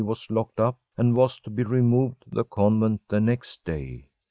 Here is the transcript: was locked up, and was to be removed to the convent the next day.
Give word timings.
was 0.03 0.31
locked 0.31 0.59
up, 0.59 0.79
and 0.97 1.15
was 1.15 1.37
to 1.37 1.51
be 1.51 1.61
removed 1.61 2.19
to 2.23 2.29
the 2.31 2.43
convent 2.45 2.99
the 3.07 3.21
next 3.21 3.63
day. 3.65 4.03